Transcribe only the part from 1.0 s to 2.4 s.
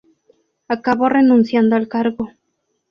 renunciando al cargo.